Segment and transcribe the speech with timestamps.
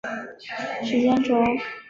[0.81, 1.43] 历史轴。